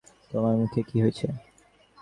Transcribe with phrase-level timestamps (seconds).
[0.31, 1.27] তোমার মুখে কি হইছে?